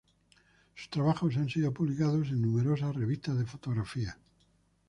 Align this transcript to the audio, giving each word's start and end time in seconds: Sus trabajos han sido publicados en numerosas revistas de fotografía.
Sus 0.73 0.89
trabajos 0.89 1.37
han 1.37 1.47
sido 1.47 1.71
publicados 1.71 2.29
en 2.29 2.41
numerosas 2.41 2.95
revistas 2.95 3.37
de 3.37 3.45
fotografía. 3.45 4.17